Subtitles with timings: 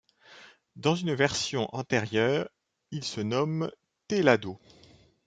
[0.77, 2.49] Dans une version antérieure,
[2.89, 3.69] il se nomme
[4.07, 4.59] Télado.